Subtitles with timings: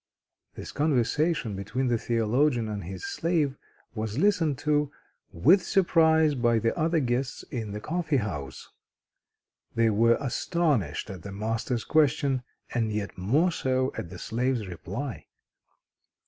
[0.55, 3.55] This conversation between the theologian and his slave
[3.93, 4.91] was listened to
[5.31, 8.69] with surprise by the other guests in the coffee house.
[9.75, 12.41] They were astonished at the master's question,
[12.73, 15.27] and yet more so at the slave's reply.